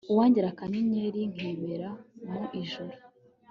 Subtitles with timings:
[0.11, 1.89] uwangira akanyenyeri nkibera
[2.31, 2.95] mu ijuru